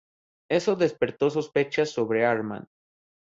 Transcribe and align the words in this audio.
Eso 0.49 0.75
despertó 0.75 1.29
sospechas 1.29 1.91
sobre 1.91 2.25
Armand. 2.25 2.65